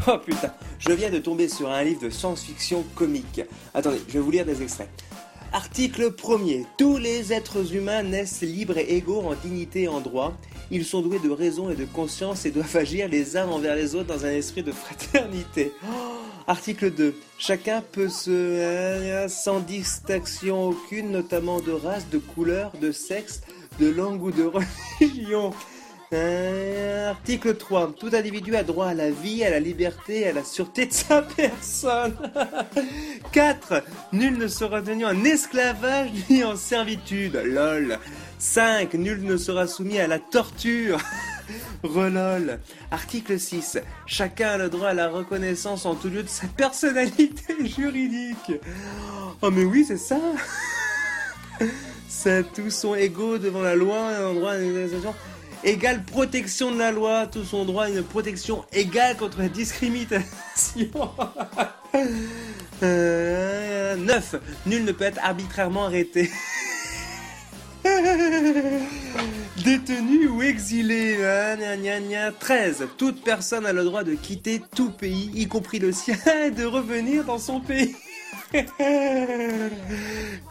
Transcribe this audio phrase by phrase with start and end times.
[0.06, 3.42] Oh putain, je viens de tomber sur un livre de science-fiction comique.
[3.74, 4.88] Attendez, je vais vous lire des extraits.
[5.52, 6.64] Article 1er.
[6.78, 10.32] Tous les êtres humains naissent libres et égaux en dignité et en droit.
[10.70, 13.96] Ils sont doués de raison et de conscience et doivent agir les uns envers les
[13.96, 15.72] autres dans un esprit de fraternité.
[15.84, 15.90] Oh,
[16.46, 17.14] article 2.
[17.38, 18.30] Chacun peut se...
[18.30, 23.40] euh, sans distinction aucune, notamment de race, de couleur, de sexe,
[23.80, 24.44] de langue ou de
[25.00, 25.52] religion.
[26.12, 27.94] Article 3.
[27.98, 31.22] Tout individu a droit à la vie, à la liberté à la sûreté de sa
[31.36, 32.16] personne.
[33.32, 33.82] 4.
[34.12, 37.40] Nul ne sera tenu en esclavage ni en servitude.
[37.44, 37.98] Lol.
[38.38, 38.94] 5.
[38.94, 40.98] Nul ne sera soumis à la torture.
[41.84, 42.58] Relol.
[42.90, 43.78] Article 6.
[44.06, 48.52] Chacun a le droit à la reconnaissance en tout lieu de sa personnalité juridique.
[49.42, 50.18] Oh mais oui, c'est ça.
[52.08, 55.14] C'est tous sont égaux devant la loi et en droit à l'organisation.
[55.62, 60.24] Égale protection de la loi, tous sont droit à une protection égale contre la discrimination.
[62.82, 64.36] Euh, 9.
[64.64, 66.30] Nul ne peut être arbitrairement arrêté.
[69.62, 71.22] Détenu ou exilé.
[71.22, 72.32] Ah, gna, gna, gna.
[72.32, 72.86] 13.
[72.96, 76.64] Toute personne a le droit de quitter tout pays, y compris le sien, et de
[76.64, 77.94] revenir dans son pays.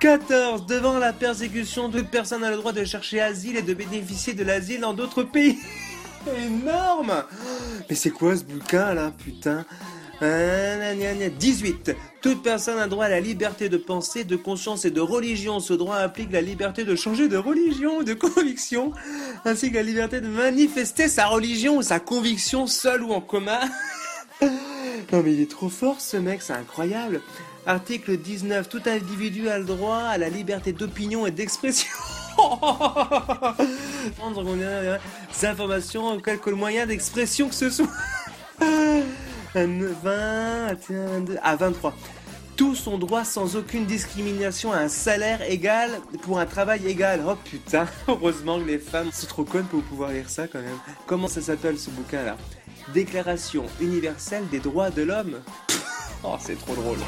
[0.00, 0.66] 14.
[0.66, 4.44] Devant la persécution, toute personne a le droit de chercher asile et de bénéficier de
[4.44, 5.58] l'asile dans d'autres pays.
[6.36, 7.24] Énorme
[7.88, 9.64] Mais c'est quoi ce bouquin là, putain?
[10.20, 11.28] Ah, gna, gna, gna.
[11.28, 11.94] 18.
[12.20, 15.60] Toute personne a droit à la liberté de pensée, de conscience et de religion.
[15.60, 18.92] Ce droit implique la liberté de changer de religion, de conviction,
[19.44, 23.60] ainsi que la liberté de manifester sa religion ou sa conviction seul ou en commun.
[25.12, 27.20] Non mais il est trop fort ce mec, c'est incroyable.
[27.66, 28.68] Article 19.
[28.68, 31.90] Tout individu a le droit à la liberté d'opinion et d'expression.
[35.42, 37.88] Informations, quelque moyen d'expression que ce soit.
[39.54, 41.94] 20, tiens, 22, à 23.
[42.56, 45.90] Tous ont droit sans aucune discrimination à un salaire égal
[46.22, 47.22] pour un travail égal.
[47.26, 50.78] Oh putain, heureusement que les femmes sont trop connes pour pouvoir lire ça quand même.
[51.06, 52.36] Comment ça s'appelle ce bouquin là
[52.94, 55.40] Déclaration universelle des droits de l'homme.
[56.24, 56.98] Oh, c'est trop drôle.